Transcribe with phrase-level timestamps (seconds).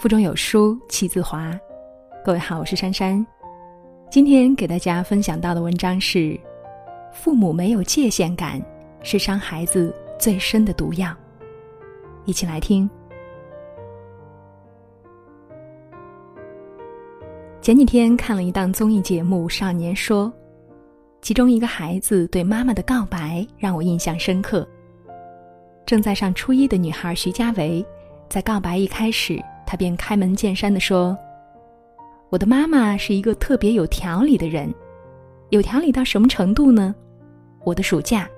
[0.00, 1.52] 腹中有书气自华。
[2.24, 3.24] 各位好，我是珊珊。
[4.10, 6.40] 今天给大家分享到的文章是：
[7.12, 8.62] 父母没有界限感
[9.02, 11.14] 是伤孩子最深的毒药。
[12.24, 12.88] 一起来听。
[17.60, 20.28] 前几天看了一档综艺节目《少年说》，
[21.20, 24.66] 其中一个孩子对妈妈的告白让我印象深刻。
[25.84, 27.84] 正在上初一的女孩徐佳维，
[28.30, 29.38] 在告白一开始，
[29.70, 31.16] 他便开门见山的说
[32.28, 34.68] ：“我的妈妈是一个特别有条理的人，
[35.50, 36.92] 有条理到什么程度呢？
[37.62, 38.28] 我的暑假，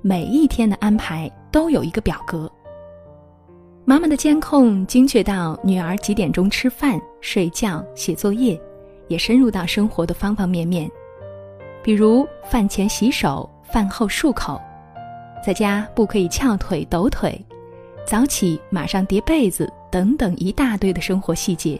[0.00, 2.50] 每一天的安排都有一个表格。
[3.84, 8.58] 妈妈的监控精确到女儿几点钟吃饭、睡觉、写作业，
[9.08, 10.90] 也深入到生活的方方面面，
[11.82, 14.58] 比如饭前洗手、饭后漱口。”
[15.44, 17.38] 在家不可以翘腿抖腿，
[18.08, 21.78] 早起马上叠被子等等一大堆的生活细节。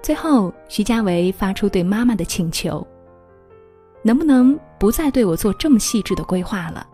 [0.00, 2.86] 最后，徐佳维发出对妈妈的请求
[4.04, 6.86] ：“能不能不再对我做这么细致的规划了？”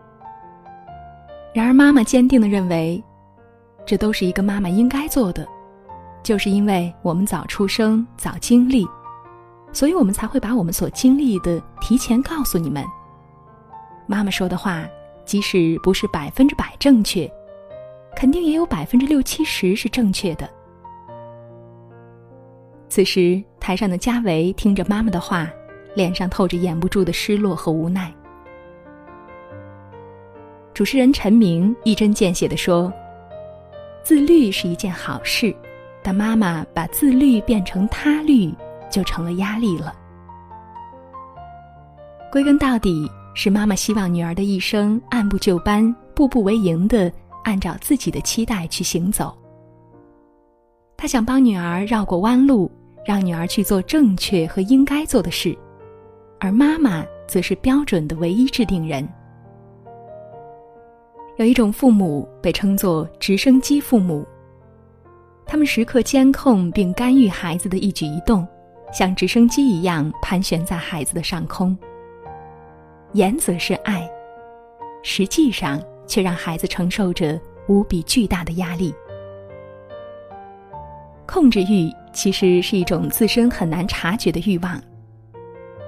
[1.53, 3.03] 然而，妈妈坚定的认为，
[3.85, 5.47] 这都是一个妈妈应该做的，
[6.23, 8.83] 就是因为我们早出生、早经历，
[9.71, 12.83] 所以我们才会把我们所经历的提前告诉你们。
[14.07, 14.83] 妈妈说的话，
[15.23, 17.31] 即使不是百分之百正确，
[18.15, 20.49] 肯定也有百分之六七十是正确的。
[22.89, 25.49] 此时，台上的嘉维听着妈妈的话，
[25.95, 28.13] 脸上透着掩不住的失落和无奈。
[30.73, 32.91] 主持人陈明一针见血的说
[34.03, 35.55] ：“自律是一件好事，
[36.01, 38.53] 但妈妈把自律变成他律，
[38.89, 39.93] 就成了压力了。
[42.31, 47.11] 归根到底。”是妈妈希望女儿的一生按部就班、步步为营的
[47.43, 49.37] 按照自己的期待去行走。
[50.97, 52.71] 她想帮女儿绕过弯路，
[53.05, 55.57] 让女儿去做正确和应该做的事，
[56.39, 59.07] 而妈妈则是标准的唯一制定人。
[61.37, 64.25] 有一种父母被称作“直升机父母”，
[65.45, 68.47] 他们时刻监控并干预孩子的一举一动，
[68.93, 71.75] 像直升机一样盘旋在孩子的上空。
[73.13, 74.07] 言则是爱，
[75.01, 78.93] 实际上却让孩子承受着无比巨大的压力。
[81.25, 84.79] 控制欲其实是一种自身很难察觉的欲望。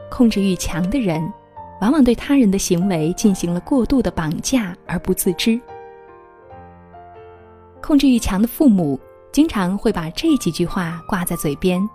[0.10, 1.22] 控制欲强的人，
[1.82, 5.60] 往往对他人的行为进行了过度的绑架而不自知。
[7.82, 9.00] 控制欲强的父母，
[9.32, 11.88] 经常会把这几句话挂在嘴边：“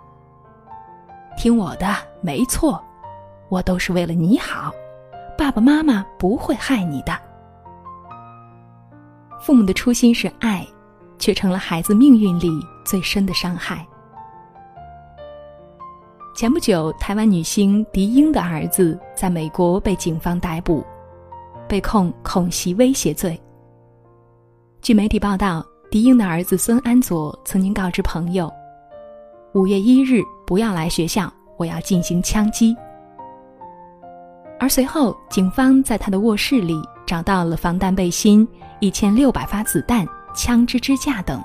[1.35, 2.81] 听我的，没错，
[3.49, 4.71] 我都是为了你好。”
[5.37, 7.17] 爸爸妈妈不会害你的。
[9.41, 10.65] 父母的初心是爱，
[11.17, 12.47] 却成了孩子命运里
[12.85, 13.85] 最深的伤害。
[16.35, 20.83] 前不久，台湾女星狄英的儿子在美国被警方逮捕，
[21.67, 23.39] 被控恐袭威胁罪。
[24.79, 28.51] 据媒体报道，狄英的儿子孙安佐曾经告知朋友
[29.53, 32.75] ：“五月一日不要来学校，我要进行枪击。”
[34.59, 38.47] 而随后，警方在他的卧室里找到了防弹背心、
[38.81, 40.05] 一千六百发子弹、
[40.35, 41.41] 枪支支架等。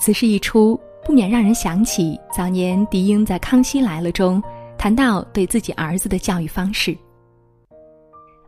[0.00, 4.42] 此事一出，不免让人想起早年狄英在《康熙来了》中
[4.76, 6.96] 谈到对自己儿子的教育方式。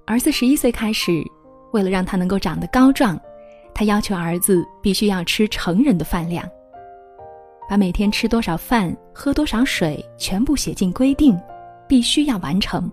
[0.07, 1.23] 儿子十一岁开始，
[1.73, 3.21] 为了让他能够长得高壮，
[3.75, 6.45] 他要求儿子必须要吃成人的饭量，
[7.69, 11.39] 把每天吃多少饭、喝多少水全部写进规定。
[11.91, 12.89] 必须要完成。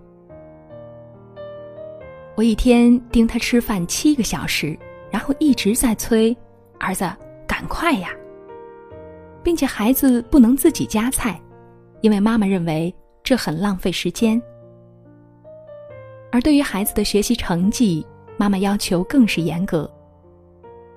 [2.38, 4.78] 我一天盯他吃饭七个小时，
[5.10, 6.36] 然后一直在催
[6.78, 7.04] 儿子
[7.48, 8.10] 赶快呀，
[9.42, 11.40] 并且孩子不能自己夹菜，
[12.00, 12.94] 因为妈妈认为
[13.24, 14.40] 这很浪费时间。
[16.30, 19.92] 而对于孩子的学习成绩，妈妈要求更是严格，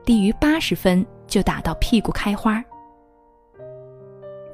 [0.06, 2.64] 低于八十分就打到屁股开花。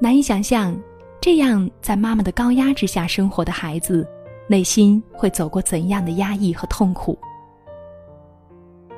[0.00, 0.74] 难以想象。
[1.20, 4.08] 这样，在妈妈的高压之下生活的孩子，
[4.48, 7.16] 内心会走过怎样的压抑和痛苦？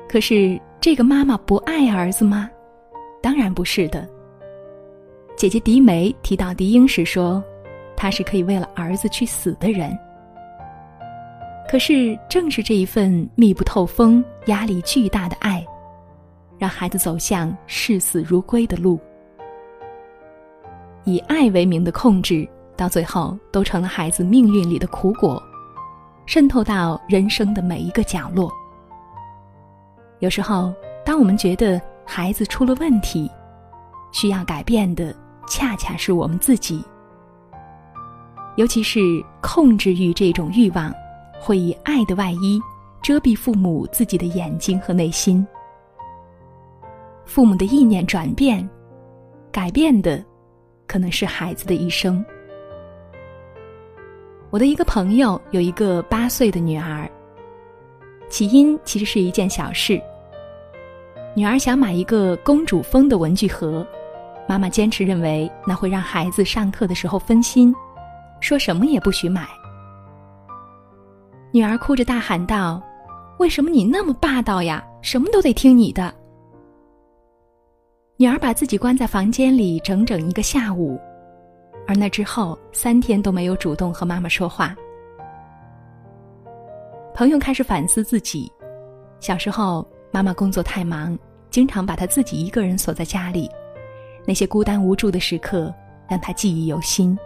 [0.07, 2.49] 可是，这个妈妈不爱儿子吗？
[3.21, 4.07] 当然不是的。
[5.35, 7.43] 姐姐狄梅提到狄英时说
[7.95, 9.97] ：“她是可以为了儿子去死的人。”
[11.69, 15.65] 可是，正是这一份密不透风、压力巨大的爱，
[16.57, 18.99] 让孩子走向视死如归的路。
[21.05, 25.41] 以爱为名的控制，到最后都成了孩子命运里的苦果，
[26.25, 28.51] 渗透到人生的每一个角落。
[30.19, 30.73] 有时候，
[31.05, 33.29] 当我们觉得孩子出了问题，
[34.11, 35.15] 需要改变的
[35.47, 36.83] 恰恰是我们自己。
[38.57, 38.99] 尤其是
[39.41, 40.93] 控制欲这种欲望，
[41.39, 42.61] 会以爱的外衣
[43.01, 45.45] 遮蔽父母自己的眼睛和内心。
[47.25, 48.67] 父母的意念转变，
[49.51, 50.23] 改变的
[50.85, 52.23] 可能是孩子的一生。
[54.51, 57.09] 我的一个朋友有一个八岁的女儿，
[58.29, 59.99] 起因其实是一件小事。
[61.33, 63.87] 女儿想买一个公主风的文具盒，
[64.49, 67.73] 妈妈坚持认为那会让孩子上课的时候分心。
[68.41, 69.47] 说什么也不许买。
[71.53, 72.81] 女儿哭着大喊道
[73.39, 74.83] ：“为什么你那么霸道呀？
[75.01, 76.13] 什么都得听你的。”
[78.17, 80.99] 女儿把自己关在房间里整整一个下午，
[81.91, 84.73] 而那之后三天都没有主动和妈妈说话。
[87.13, 88.49] 朋友开始反思自己，
[89.19, 93.51] 小时候妈妈工作太忙，经常把她自己一个人锁在家里，
[94.25, 95.73] 那些孤单无助的时刻
[96.07, 97.17] 让她记忆犹新。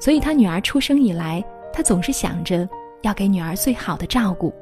[0.00, 2.68] 所以，他女儿出生以来，他总是想着
[3.02, 4.52] 要给女儿最好的照顾，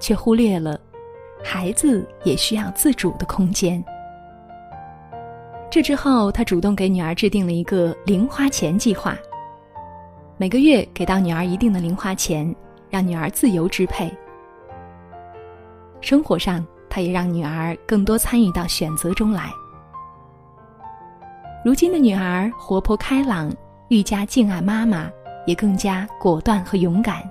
[0.00, 0.80] 却忽略了
[1.44, 3.80] 孩子也需要自主的空间。
[5.72, 9.16] 这之后，他主动给女儿制定了一个零花钱计划，
[10.36, 12.54] 每个月给到女儿一定的零花钱，
[12.90, 14.14] 让女儿自由支配。
[16.02, 19.50] 生活上，他也让女儿更多参与到选择中来。
[21.64, 23.50] 如今的女儿活泼开朗。
[23.88, 25.10] 愈加敬爱妈妈，
[25.46, 27.22] 也更加果断和勇敢。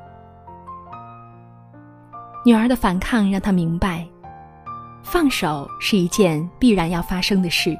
[2.46, 4.08] 女儿的反抗让她明白，
[5.02, 7.76] 放手是一件必然要发生的事。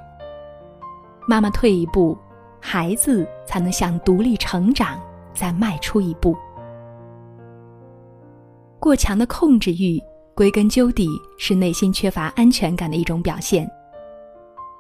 [1.28, 2.18] 妈妈退一步，
[2.60, 5.00] 孩子才能向独立成长
[5.34, 6.36] 再迈出一步。
[8.80, 10.02] 过强的控制欲，
[10.34, 11.08] 归根究底
[11.38, 13.70] 是内心缺乏安全感的一种表现。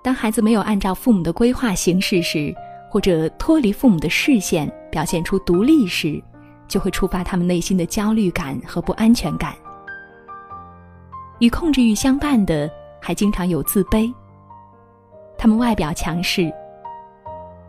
[0.03, 2.53] 当孩子没有按照父母的规划行事时，
[2.89, 6.21] 或者脱离父母的视线，表现出独立时，
[6.67, 9.53] 就会触发他们内心的焦虑感和不安全感。
[11.37, 14.11] 与控制欲相伴的，还经常有自卑。
[15.41, 16.53] 他们外表强势，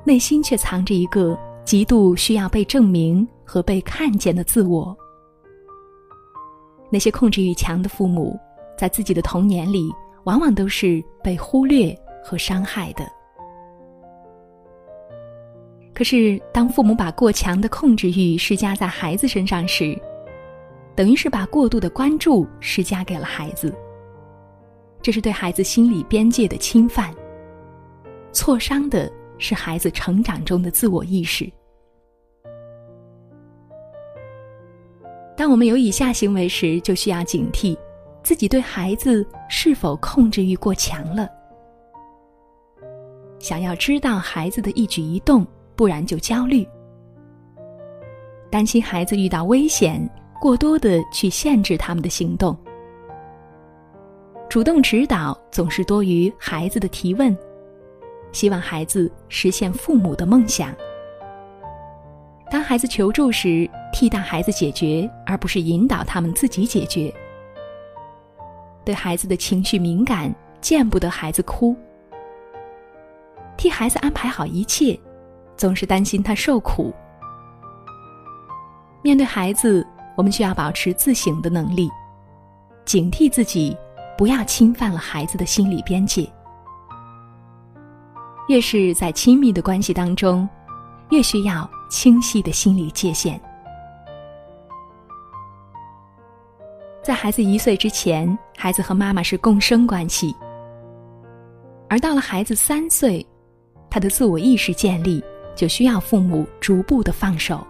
[0.04, 1.34] 内心却藏着一个
[1.64, 4.94] 极度需要被证明和被看见的自我。
[6.90, 8.38] 那些控制欲强的父母，
[8.76, 9.90] 在自己的童年里，
[10.24, 13.10] 往往都是被忽略和伤害的。
[15.94, 19.98] 可是，当父母把过强的控制欲施加在孩子身上时，
[20.94, 23.74] 等于是把过度的关注施加给了孩子。
[25.00, 27.10] 这是对孩子心理边界的侵犯，
[28.32, 31.50] 挫伤的是孩子成长中的自我意识。
[35.36, 37.76] 当我们有以下行为时，就需要警惕
[38.22, 41.28] 自己对孩子是否控制欲过强了。
[43.38, 45.46] 想要知道孩子的一举一动。
[45.74, 46.68] 不然就焦虑，
[48.50, 49.98] 担心孩子遇到危险，
[50.38, 52.56] 过多的去限制他们的行动。
[54.50, 57.36] 主动指导总是多于孩子的提问，
[58.32, 60.74] 希望孩子实现父母的梦想。
[62.50, 67.12] 当孩子求助时，替代孩子解决，而不是引导他们自己解决。
[68.84, 71.76] 对孩子的情绪敏感，见不得孩子哭，
[73.56, 74.98] 替孩子安排好一切。
[75.54, 76.92] 总是担心他受苦。
[79.00, 81.88] 面对孩子，我们需要保持自省的能力，
[82.84, 83.76] 警惕自己，
[84.18, 86.28] 不要侵犯了孩子的心理边界。
[88.48, 90.48] 越是在亲密的关系当中，
[91.10, 93.40] 越需要清晰的心理界限。
[97.02, 100.34] 在孩子一岁之前，孩子和妈妈是共生关系，
[101.88, 103.26] 而到了孩子三岁，
[103.90, 105.22] 他的自我意识建立。
[105.54, 107.62] 就需要父母逐步的放手。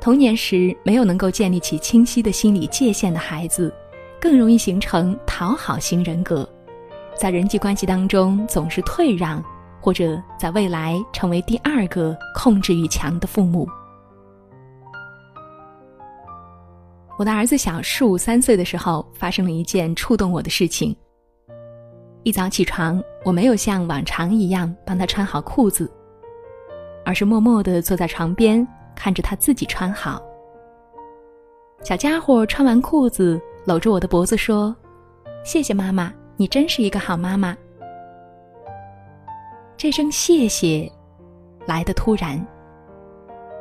[0.00, 3.74] 童年时没有能够建立起清晰的心理界限的孩子，
[4.20, 6.48] 更容易形成讨好型人格，
[7.18, 9.42] 在人际关系当中总是退让，
[9.80, 13.68] 或者在未来成为第二个控制欲强的父母。
[17.18, 20.94] 我的儿子小树三岁的时候，发生了一件触动我的事情。
[22.22, 25.90] 一早起床，我没有像往常一样帮他穿好裤子，
[27.04, 30.22] 而是默默的坐在床边看着他自己穿好。
[31.82, 34.74] 小家伙穿完裤子，搂着我的脖子说
[35.44, 37.54] ：“谢谢妈妈，你真是一个好妈妈。”
[39.76, 40.90] 这声谢谢
[41.66, 42.42] 来的突然，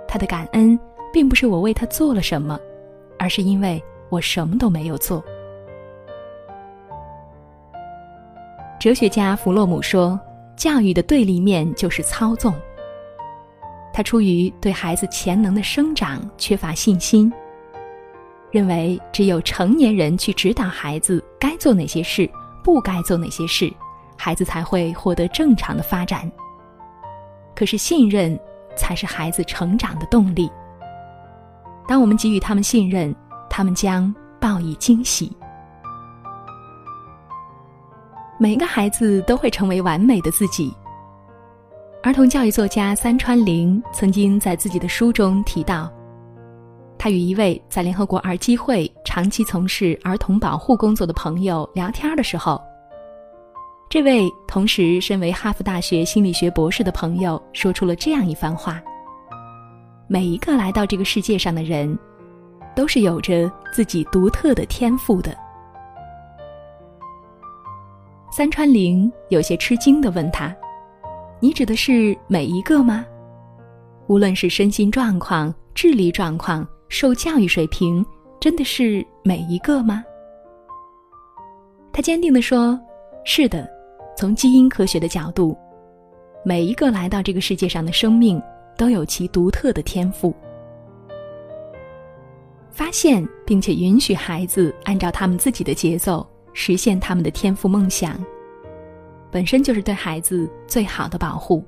[0.07, 0.79] 他的感恩
[1.11, 2.59] 并不是我为他做了什么，
[3.19, 5.23] 而是因为我什么都没有做。
[8.79, 10.19] 哲学家弗洛姆说
[10.55, 12.53] ：“教育的对立面就是操纵。”
[13.91, 17.33] 他出于对孩子潜能的生长缺乏信心，
[18.51, 22.29] 认为只有成年人去指导孩子该做哪些事，
[22.67, 23.73] 不该做哪些事，
[24.17, 26.29] 孩子才会获得正常的发展。
[27.55, 28.37] 可是信任
[28.75, 30.51] 才是孩子成长的动力。
[31.87, 33.15] 当我们给予他们信任，
[33.49, 35.31] 他们将报以惊喜。
[38.37, 40.75] 每个孩子都会成为完美的自己。
[42.03, 45.89] 儿童教育作家三川玲曾经在自己的书中提到，
[46.99, 52.61] 他与一位在联合国儿基会长期从事儿童保护工作的朋友聊天的时候，
[53.89, 58.81] 这位同时身为哈佛大学心理学博士的朋友说出了这样一番话：
[60.07, 61.97] 每一个来到这个世界上的人，
[62.75, 65.37] 都是有着自己独特的天赋的。
[68.31, 70.55] 三川玲有些吃惊的问他。
[71.39, 73.05] 你指的是每一个吗？
[74.07, 78.05] 无论是身心状况、智力状况、受教育水平，
[78.39, 80.03] 真的是每一个吗？
[81.91, 82.79] 他坚定地说
[83.25, 83.69] ：“是的，
[84.15, 85.57] 从基因科学的角度，
[86.45, 88.41] 每一个来到这个世界上的生命
[88.77, 90.33] 都有其独特的天赋。
[92.69, 98.17] 发现并且允许孩子按照他们自己的节奏实现他们的天赋梦想。”
[99.29, 101.63] 本身就是对孩子最好的保护。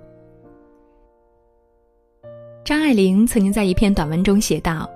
[2.64, 4.90] 张爱玲曾经在一篇短文中写道：“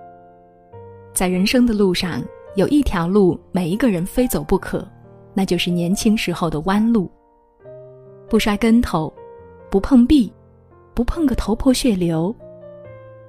[1.13, 2.23] 在人生的路上，
[2.55, 4.85] 有一条路每一个人非走不可，
[5.33, 7.09] 那就是年轻时候的弯路。
[8.27, 9.13] 不摔跟头，
[9.69, 10.33] 不碰壁，
[10.95, 12.35] 不碰个头破血流，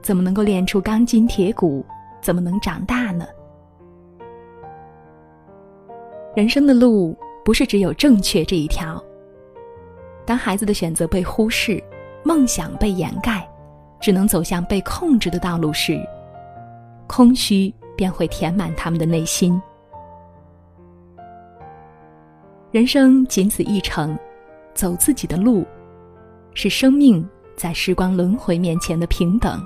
[0.01, 1.85] 怎么能够练出钢筋铁骨？
[2.23, 3.27] 怎么能长大呢？
[6.35, 7.15] 人生的路
[7.45, 9.03] 不是只有正确这一条。”
[10.25, 11.85] 当孩子的选择被忽视，
[12.25, 13.47] 梦想被掩盖，
[14.01, 16.01] 只能走向被控制的道路时，
[17.07, 19.61] 空虚便会填满他们的内心。
[22.71, 24.19] 人生仅此一程，
[24.75, 25.65] 走自己的路，
[26.55, 27.25] 是生命
[27.57, 29.65] 在时光轮回面前的平等、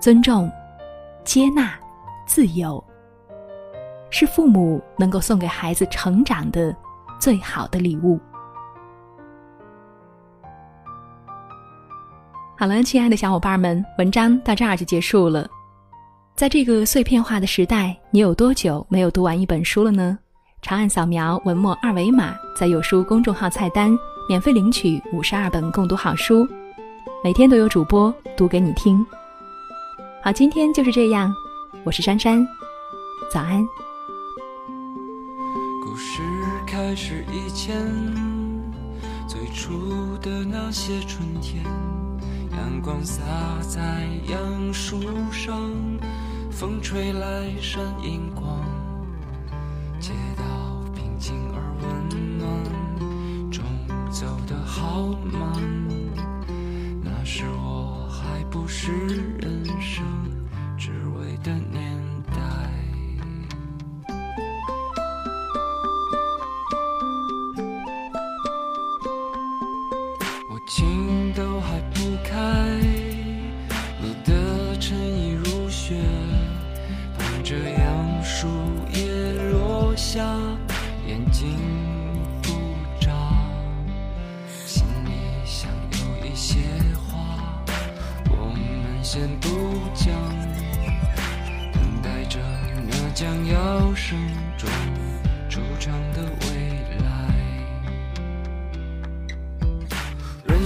[0.00, 0.50] 尊重、
[1.22, 1.78] 接纳、
[2.26, 2.82] 自由，
[4.10, 6.74] 是父母能够送给孩子成长的
[7.20, 8.18] 最好的礼物。
[12.56, 15.48] 好了，亲爱的小伙伴们，文章到这儿就结束了。
[16.38, 20.16] 在这个碎片化的时代，你有多久没有读完一本书了呢？
[20.62, 23.90] 长按扫描文末二维码，在有书公众号菜单
[24.28, 26.46] 免费领取五十二本共读好书，
[27.24, 29.04] 每天都有主播读给你听。
[30.22, 31.34] 好，今天就是这样，
[31.82, 32.46] 我是珊珊，
[33.32, 33.66] 早安。
[35.82, 36.22] 故事
[36.68, 37.74] 开始以前，
[39.26, 41.64] 最初的那些春天。
[42.52, 43.22] 阳光洒
[43.68, 43.78] 在
[44.28, 45.70] 杨树上，
[46.58, 48.60] 风吹来闪银光，
[50.00, 53.62] 街道平静而温暖，钟
[54.10, 55.38] 走得好慢。
[57.00, 58.90] 那时我还不是
[59.38, 60.04] 人生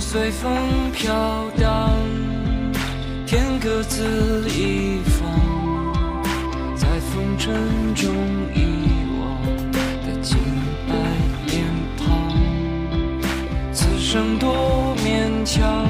[0.04, 1.96] 随风飘荡，
[3.24, 5.30] 天各自一方，
[6.76, 7.54] 在风尘
[7.94, 8.12] 中
[8.54, 8.84] 遗
[9.18, 9.40] 忘
[9.72, 10.36] 的清
[10.86, 10.94] 白
[11.46, 11.64] 脸
[11.96, 12.04] 庞。
[13.72, 15.88] 此生多勉强，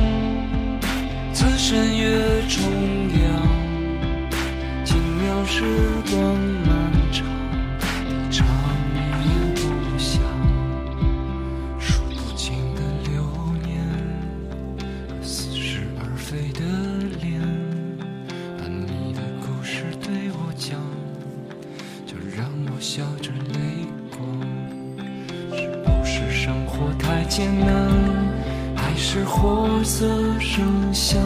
[1.33, 2.63] 此生越重
[3.25, 3.27] 阳，
[4.85, 5.65] 轻描时
[6.13, 6.39] 光
[16.33, 16.61] 而非的
[17.21, 17.39] 脸，
[18.57, 20.81] 把你的故事对我讲，
[22.07, 24.19] 就让我笑着泪光。
[25.55, 27.91] 是不是生活太艰难，
[28.75, 30.09] 还是活色
[30.41, 31.21] 生香？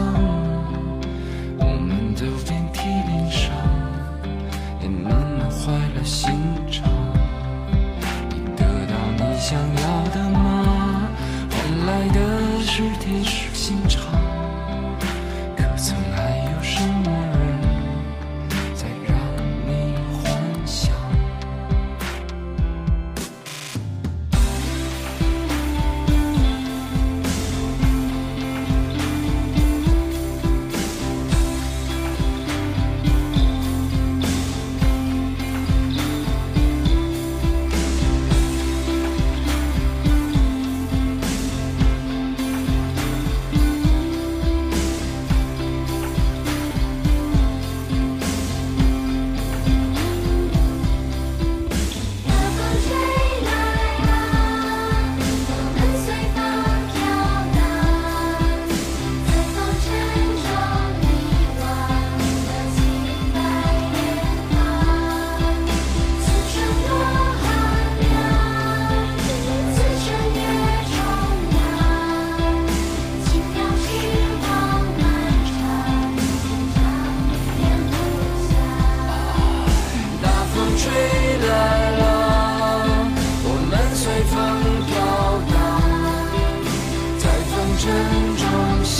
[87.87, 87.93] 沉
[88.35, 88.43] 重
[88.83, 88.95] 熄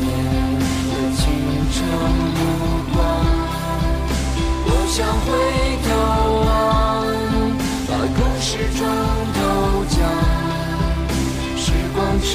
[0.00, 0.04] 灭
[0.88, 1.20] 了清
[1.70, 1.76] 澈
[2.32, 2.40] 目
[2.94, 2.96] 光。
[4.64, 5.28] 我想回
[5.84, 5.86] 头
[6.46, 6.48] 望，
[7.86, 8.48] 把故事
[8.78, 8.80] 装
[9.34, 9.38] 头
[9.90, 10.00] 讲，
[11.58, 12.30] 时光去。